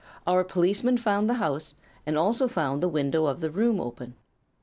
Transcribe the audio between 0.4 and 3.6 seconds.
policeman found the house, and also found the window of the